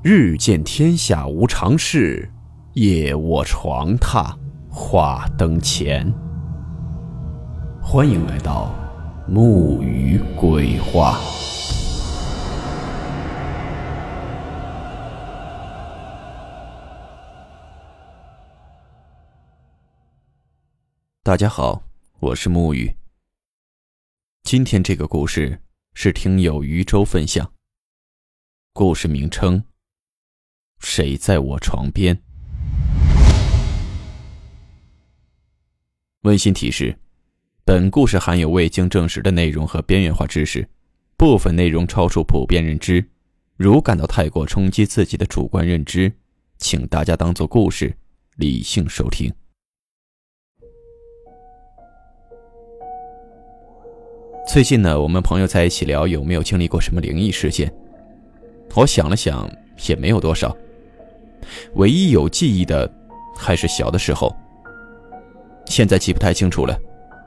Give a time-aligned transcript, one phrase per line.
[0.00, 2.30] 日见天下无常事，
[2.74, 4.32] 夜卧床榻
[4.70, 6.08] 话灯前。
[7.82, 8.72] 欢迎来到
[9.26, 11.18] 木鱼鬼话。
[21.24, 21.82] 大家好，
[22.20, 22.94] 我是木鱼。
[24.44, 25.60] 今天这个故事
[25.94, 27.52] 是听友渔舟分享，
[28.72, 29.64] 故事名称。
[30.80, 32.18] 谁在我床边？
[36.22, 36.98] 温馨提示：
[37.64, 40.68] 本故事含有未经证实的内容和边缘化知识，
[41.16, 43.04] 部分内容超出普遍认知。
[43.56, 46.12] 如感到太过冲击自己的主观认知，
[46.58, 47.96] 请大家当做故事，
[48.36, 49.32] 理性收听。
[54.48, 57.72] 最近呢，我们朋友在一起聊有没有经历过什么灵异事件。
[58.74, 59.50] 我想了想，
[59.88, 60.56] 也没有多少。
[61.74, 62.90] 唯一有记忆的，
[63.36, 64.34] 还是小的时候。
[65.66, 66.76] 现在记不太清楚了，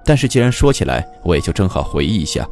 [0.04, 2.48] 但是既然说起来，我也就正好回忆一下。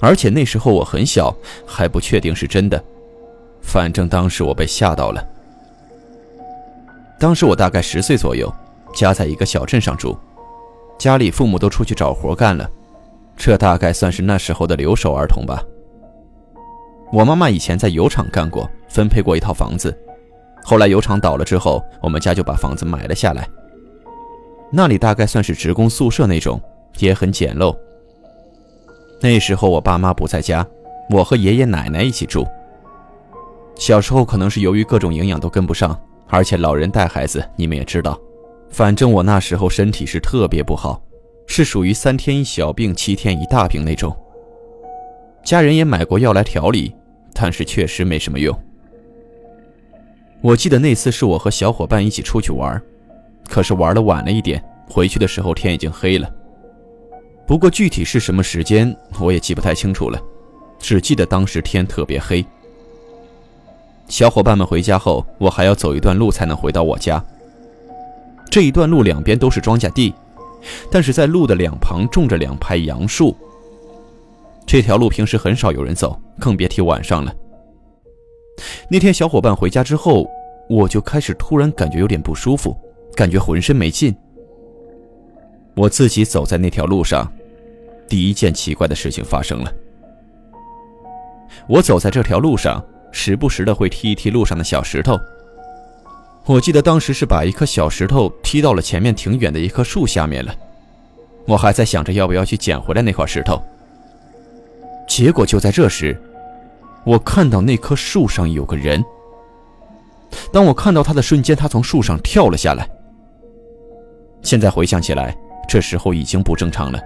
[0.00, 1.34] 而且那时候我很小，
[1.66, 2.82] 还不确定是真的。
[3.60, 5.26] 反正当时我被吓到了。
[7.18, 8.52] 当时我大概十岁左右，
[8.94, 10.16] 家在一个小镇上住，
[10.98, 12.70] 家里父母都出去找活干了，
[13.36, 15.62] 这大概算是那时候的留守儿童吧。
[17.10, 19.96] 我妈妈以前在油厂干过，分配过一套房子。
[20.68, 23.48] 后来油厂倒了之后，我们家就把房子买了下来。
[24.70, 26.60] 那里大概算是职工宿舍那种，
[26.98, 27.74] 也很简陋。
[29.18, 30.66] 那时候我爸妈不在家，
[31.08, 32.46] 我和爷爷奶奶一起住。
[33.76, 38.20] 小时候可能是由于各种营养都跟不上，而且老人带孩子，你们也知道。
[38.68, 41.00] 反正我那时候身体是特别不好，
[41.46, 44.14] 是属于三天一小病，七天一大病那种。
[45.42, 46.94] 家人也买过药来调理，
[47.32, 48.54] 但是确实没什么用。
[50.40, 52.80] 我记得那次是我和小伙伴一起出去玩，
[53.48, 56.30] 可是玩的晚了一点，回去的时候天已经黑了。
[57.46, 60.20] 不过具体是什么时间我也记不太清楚了，
[60.78, 62.44] 只记得当时天特别黑。
[64.06, 67.22] 小伙伴们回家后，我还要走一段路才能回到我家。
[68.50, 70.14] 这一段路两边都是庄稼地，
[70.90, 73.36] 但是在路的两旁种着两排杨树。
[74.66, 77.34] 这条路平时很少有人走，更别提晚上了。
[78.88, 80.28] 那天小伙伴回家之后，
[80.68, 82.76] 我就开始突然感觉有点不舒服，
[83.14, 84.14] 感觉浑身没劲。
[85.74, 87.30] 我自己走在那条路上，
[88.08, 89.72] 第一件奇怪的事情发生了。
[91.68, 95.18] 我走在这条路上，时不时的会踢一踢路上的小石头。
[96.44, 100.54] 我记得当时是把一颗小石头踢到了前面挺远的一棵树下面了。
[101.46, 103.62] 我还在想着要不要去捡回来那块石头。
[105.06, 106.20] 结果就在这时。
[107.08, 109.02] 我看到那棵树上有个人。
[110.52, 112.86] 当我看到他的瞬间，他从树上跳了下来。
[114.42, 115.34] 现在回想起来，
[115.66, 117.00] 这时候已经不正常了，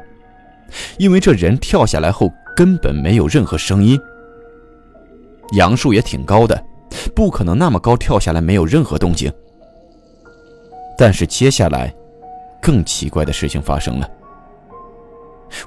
[0.99, 3.97] 因为这人跳下来后根本没有任何声音。
[5.53, 6.65] 杨树也挺高的，
[7.15, 9.33] 不可能那么高跳下来没有任何动静。
[10.99, 11.95] 但是接下来，
[12.61, 14.11] 更奇怪的事情发生了。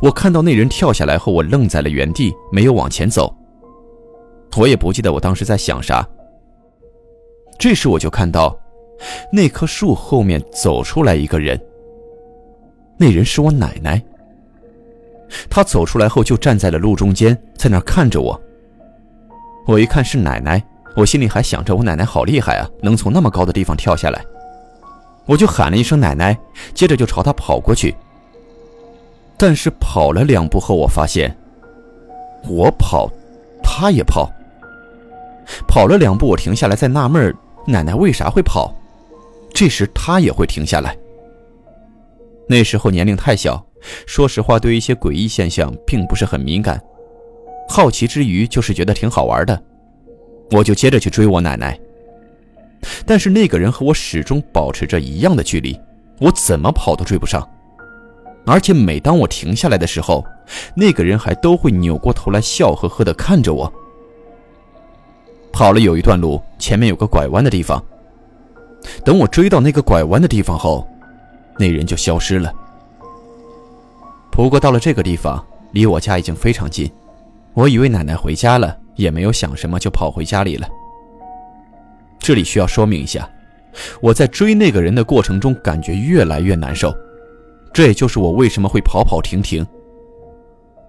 [0.01, 3.33] 我看到那人跳下来后，我愣在了原地，没有往前走。
[4.55, 6.07] 我也不记得我当时在想啥。
[7.57, 8.57] 这时我就看到，
[9.31, 11.59] 那棵树后面走出来一个人。
[12.97, 14.01] 那人是我奶奶。
[15.49, 18.39] 他走出来后就站在了路中间，在那看着我。
[19.67, 20.63] 我一看是奶奶，
[20.95, 24.23] 我心里还想着我奶奶好厉害啊，能从那么高的地方跳下来。
[25.25, 26.37] 我就喊了一声奶奶，
[26.73, 27.95] 接着就朝她跑过去。
[29.37, 31.35] 但是跑了两步后，我发现，
[32.47, 33.09] 我跑，
[33.63, 34.31] 她也跑。
[35.67, 37.35] 跑了两步，我停下来，在纳闷
[37.65, 38.73] 奶奶为啥会跑？
[39.53, 40.97] 这时她也会停下来。
[42.47, 43.65] 那时候年龄太小，
[44.05, 46.81] 说实话，对一些诡异现象并不是很敏感。
[47.67, 49.59] 好奇之余，就是觉得挺好玩的，
[50.51, 51.79] 我就接着去追我奶奶。
[53.05, 55.79] 但是那个人和我始终保持着一样的距离，
[56.19, 57.47] 我怎么跑都追不上。
[58.45, 60.23] 而且每当我停下来的时候，
[60.75, 63.73] 那个人还都会扭过头来，笑呵呵地看着我。
[65.55, 67.81] 跑了有一段路，前面有个拐弯的地方。
[69.05, 70.85] 等我追到那个拐弯的地方后，
[71.57, 72.53] 那人就消失了。
[74.29, 75.41] 不过到了这个地方，
[75.71, 76.91] 离我家已经非常近，
[77.53, 80.67] 我以为奶奶回家了，也没有想什么，就跑回家里了。
[82.19, 83.29] 这里需要说明一下，
[84.01, 86.93] 我在追那个人的过程中，感觉越来越难受，
[87.71, 89.65] 这也就是我为什么会跑跑停停。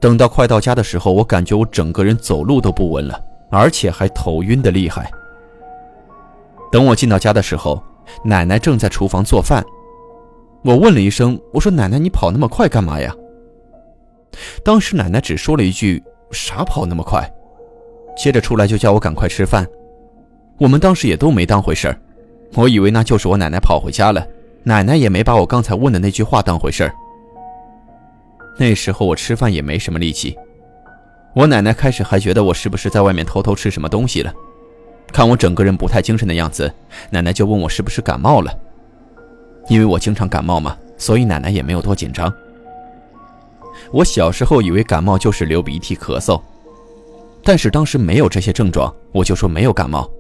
[0.01, 3.23] 等到快到家的时候，我感觉我整个人走路都不稳了。
[3.51, 5.11] 而且还头晕的厉害，
[6.71, 7.83] 等我进到家的时候，
[8.25, 9.65] 奶奶正在厨房做饭。
[10.63, 13.15] 我问了一声：“我说奶奶，你跑那么快干嘛呀？”
[14.65, 16.03] 当时奶奶只说了一句
[16.33, 17.29] ：“啥跑那么快？”
[18.17, 19.67] 接着出来就叫我赶快吃饭。
[20.59, 22.01] 我们当时也都没当回事儿，
[22.55, 24.27] 我以为那就是我奶奶跑回家了。
[24.65, 26.93] 奶奶也没把我刚才问的那句话当回事儿。
[28.59, 30.37] 那时候我吃饭也没什么力气，
[31.37, 34.33] 我奶奶开始还觉得我是不是在外面偷偷吃什么东西了。
[35.13, 36.73] 看我整个人不太精神的样子，
[37.11, 38.51] 奶奶就问我是不是感冒了。
[39.69, 42.33] 因为我经常感冒嘛，所以奶奶也没有多紧张。
[43.93, 46.41] 我小时候以为感冒就是流鼻涕、咳嗽，
[47.45, 50.11] 但是当时没有这些症状，我就说没有感冒。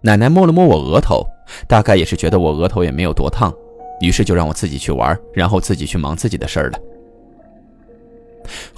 [0.00, 1.26] 奶奶摸了摸我额头，
[1.68, 3.52] 大概也是觉得我额头也没有多烫，
[4.00, 6.78] 于是就让我自己去玩，然后自己去忙自己的事儿了。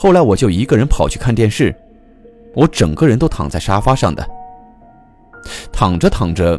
[0.01, 1.75] 后来我就一个人跑去看电视，
[2.55, 4.25] 我整个人都躺在沙发上的，
[5.73, 6.59] 躺着躺着，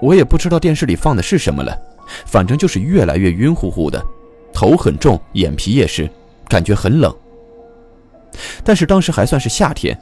[0.00, 1.80] 我也不知道电视里放的是什么了。
[2.24, 4.04] 反正就是越来越晕乎乎的，
[4.52, 6.10] 头很重，眼皮也是，
[6.48, 7.14] 感觉很冷。
[8.64, 9.96] 但是当时还算是夏天，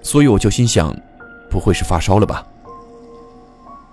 [0.00, 0.96] 所以我就心想，
[1.50, 2.46] 不会是发烧了吧？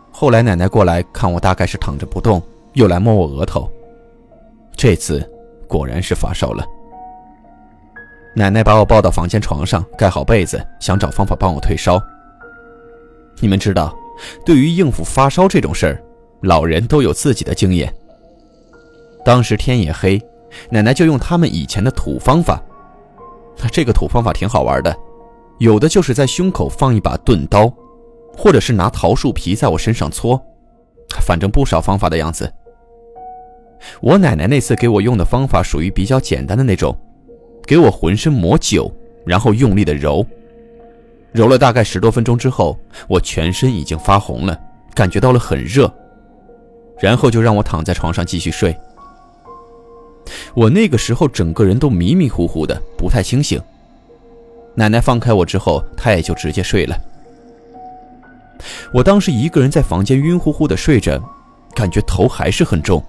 [0.09, 2.41] 后来奶奶过来看我，大概是躺着不动，
[2.73, 3.69] 又来摸我额头。
[4.73, 5.29] 这次
[5.67, 6.65] 果然是发烧了。
[8.35, 12.01] 奶奶把我抱到房间床上，盖好被子，想找方法帮我退烧。
[13.39, 13.95] 你们知道，
[14.45, 16.01] 对于应付发烧这种事儿。
[16.41, 17.91] 老人都有自己的经验。
[19.23, 20.21] 当时天也黑，
[20.69, 22.61] 奶奶就用他们以前的土方法。
[23.71, 24.95] 这个土方法挺好玩的，
[25.57, 27.73] 有的就是在胸口放一把钝刀，
[28.37, 30.39] 或者是拿桃树皮在我身上搓，
[31.21, 32.51] 反正不少方法的样子。
[34.01, 36.95] 我奶奶那次给我用的方法属于比较简单的那种，
[37.65, 38.91] 给我浑身抹酒，
[39.25, 40.25] 然后用力的揉，
[41.31, 42.77] 揉了大概十多分钟之后，
[43.07, 44.59] 我全身已经发红了，
[44.93, 45.91] 感觉到了很热。
[46.99, 48.75] 然后就让我躺在床上继续睡。
[50.53, 53.61] 我那个时候整个人都迷迷糊糊的，不太清醒。
[54.75, 56.97] 奶奶放开我之后，她也就直接睡了。
[58.93, 61.21] 我当时一个人在房间晕乎乎的睡着，
[61.73, 63.03] 感觉头还是很重。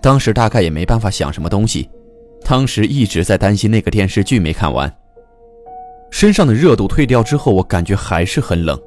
[0.00, 1.90] 当时大概也没办法想什么东西，
[2.44, 4.94] 当时一直在担心那个电视剧没看完。
[6.10, 8.78] 身上的热度退掉之后，我感觉还是很冷，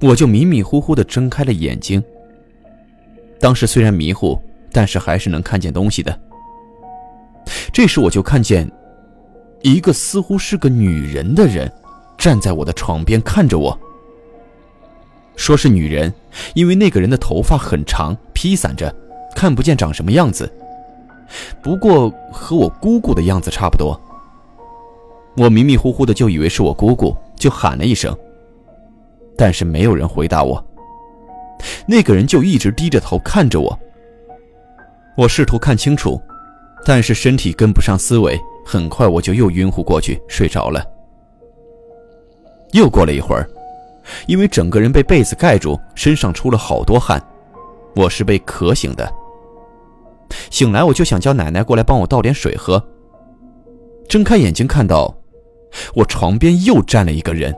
[0.00, 2.02] 我就迷迷糊糊的睁开了眼睛。
[3.38, 4.36] 当时虽然迷糊，
[4.72, 6.20] 但是还是能看见东西的。
[7.72, 8.68] 这时我就看见
[9.62, 11.70] 一个似乎是个女人的人，
[12.18, 13.78] 站在我的床边看着我。
[15.36, 16.12] 说是女人，
[16.54, 18.92] 因为那个人的头发很长，披散着，
[19.36, 20.52] 看不见长什么样子。
[21.62, 23.98] 不过和我姑姑的样子差不多。
[25.36, 28.16] 我迷迷糊糊的就以为是我姑姑，就喊了一声，
[29.36, 30.62] 但是没有人回答我。
[31.86, 33.78] 那个人就一直低着头看着我。
[35.16, 36.20] 我试图看清楚，
[36.84, 40.84] 但是身体跟不上思维，很快我就又晕乎过去，睡着了。
[42.72, 43.48] 又过了一会儿，
[44.26, 47.22] 因为整个人被被子盖住，身上出了好多汗，
[47.94, 49.12] 我是被渴醒的。
[50.50, 52.82] 醒来我就想叫奶奶过来帮我倒点水喝。
[54.08, 55.14] 睁开眼睛看到，
[55.94, 57.54] 我床边又站了一个人。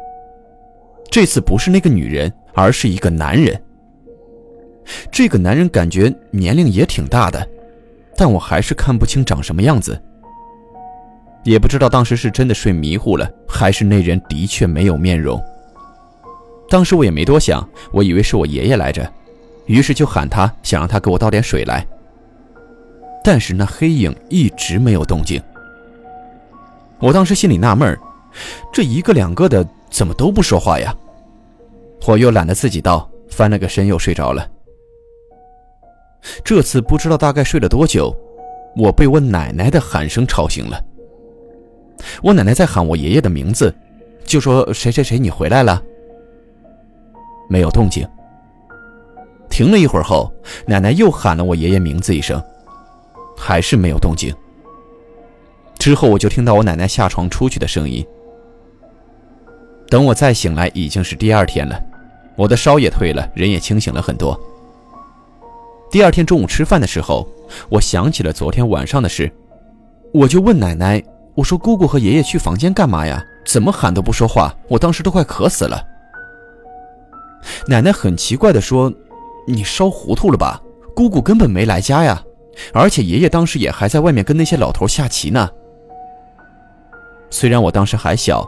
[1.11, 3.61] 这次不是那个女人，而是一个男人。
[5.11, 7.47] 这个男人感觉年龄也挺大的，
[8.17, 10.01] 但我还是看不清长什么样子。
[11.45, 15.43] 也不知道当时是真的睡迷糊了，还是那人的确没有面容。
[16.69, 19.11] 当时我也没多想，我以为是我爷爷来着，
[19.67, 21.87] 于是就喊他，想让他给我倒点水来。
[23.25, 25.43] 但是那黑影一直没有动静。
[26.99, 27.99] 我当时心里纳闷
[28.73, 30.95] 这一个两个的怎么都不说话呀？
[32.07, 34.49] 我又懒得自己倒，翻了个身又睡着了。
[36.45, 38.15] 这次不知道大概睡了多久，
[38.77, 40.85] 我被我奶奶的喊声吵醒了。
[42.23, 43.73] 我奶奶在喊我爷爷的名字，
[44.25, 45.81] 就说：“谁谁谁，你回来了。”
[47.49, 48.05] 没有动静。
[49.49, 50.33] 停了一会儿后，
[50.67, 52.43] 奶奶又喊了我爷爷名字一声，
[53.45, 54.33] 还是没有动静。
[55.77, 58.07] 之后我就听到我奶奶下床出去的声音。
[59.91, 61.83] 等我再醒来，已经是第二天了，
[62.37, 64.39] 我的烧也退了，人也清醒了很多。
[65.91, 67.29] 第二天中午吃饭的时候，
[67.69, 69.31] 我想起了昨天晚上的事，
[70.15, 71.03] 我就问奶奶
[71.35, 73.21] ：“我说姑姑和爷爷去房间干嘛呀？
[73.45, 74.55] 怎么喊都不说话？
[74.69, 75.85] 我当时都快渴死了。”
[77.67, 78.91] 奶奶很奇怪地说
[79.49, 80.63] ：“你烧糊涂了吧？
[80.95, 82.23] 姑姑根本没来家呀，
[82.73, 85.49] 而且爷爷当时也还在外面跟那些老头下棋呢。”
[87.31, 88.47] 虽然我当时还小，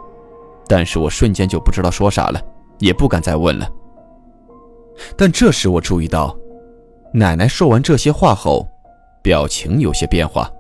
[0.68, 2.40] 但是我瞬间就不知道说啥了，
[2.78, 3.68] 也不敢再问了。
[5.16, 6.36] 但这时我注意到，
[7.12, 8.68] 奶奶说完这些话后，
[9.22, 10.50] 表情有些变化，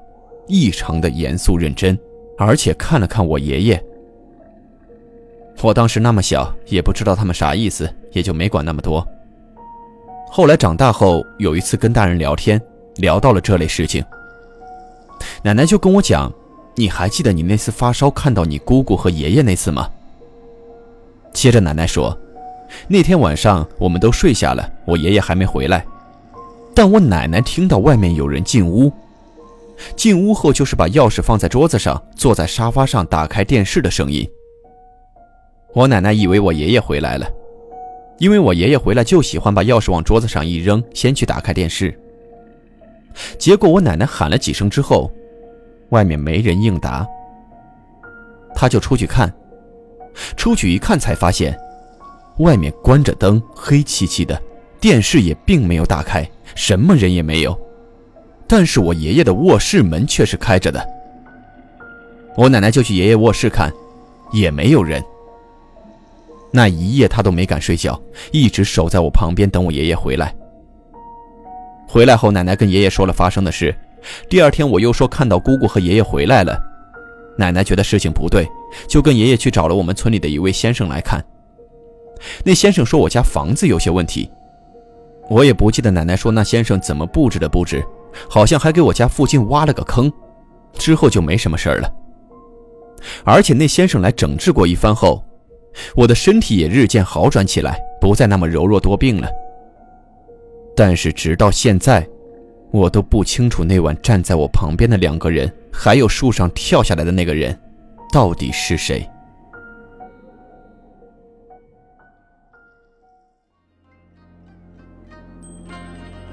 [0.48, 1.98] 异常的严肃认真，
[2.38, 3.84] 而且看了看我爷爷。
[5.62, 9.06] 我当时那么小，也不知道他们啥意思，也就没管那么多。
[10.30, 12.60] 后来长大后，有一次跟大人聊天，
[12.96, 14.04] 聊到了这类事情，
[15.42, 16.32] 奶奶就跟我讲
[16.76, 19.88] ：“你还记得你那次发烧看到你姑姑和爷爷那次吗？”
[21.32, 22.16] 接着奶奶说
[22.88, 25.84] ：“那天晚上我们都睡下了，我爷爷还没回来，
[26.74, 28.92] 但我奶奶听到外面有人进屋，
[29.96, 34.28] 进屋后就是把钥匙放在桌子上，坐在沙发上打开电视的声音。
[35.72, 37.28] 我奶奶以为我爷爷回来了。”
[38.18, 41.92] 因为我爷爷回来就喜欢把钥匙往桌子上一扔，先去打开电视。
[43.38, 45.10] 结果我奶奶喊了几声之后，
[45.90, 47.06] 外面没人应答，
[48.54, 49.32] 他就出去看。
[50.36, 51.58] 出去一看才发现，
[52.38, 54.40] 外面关着灯，黑漆漆的，
[54.80, 57.58] 电视也并没有打开，什么人也没有。
[58.46, 60.84] 但是我爷爷的卧室门却是开着的。
[62.36, 63.72] 我奶奶就去爷爷卧室看，
[64.32, 65.02] 也没有人。
[66.52, 70.32] 那一夜他都没敢睡觉，一直守在我旁边等我爷爷回来。
[71.94, 73.72] 回来后，奶奶跟爷爷说了发生的事。
[74.28, 76.60] 第二天我又说看到姑姑和爷爷回来了，
[77.38, 78.48] 奶奶觉得事情不对，
[78.88, 81.24] 就跟爷爷去找了我们村里的一位先生来看。
[82.42, 84.28] 那先生说我家房子有些问题，
[85.30, 87.80] 我也不记得奶奶说那先生怎么布置的布置，
[88.28, 90.12] 好像还给我家附近挖了个坑，
[90.72, 91.88] 之后就没什么事儿了。
[93.22, 95.24] 而且那先生来整治过一番后。
[95.94, 99.28] 我的身体也日渐好转起来，不再那么柔弱多病了。
[100.76, 102.06] 但是直到现在，
[102.72, 107.56] 我都不清楚那晚站在我旁边的两个人，还有树上跳下来的那个人，
[108.12, 109.08] 到底是谁。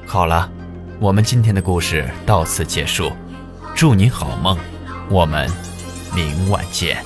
[0.06, 0.52] 好了，
[1.00, 3.12] 我们今天的故事到此结束，
[3.76, 4.58] 祝你好梦，
[5.10, 5.50] 我们
[6.14, 6.98] 明晚见。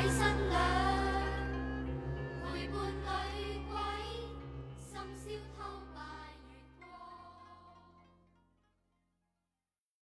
[0.00, 0.39] Ay,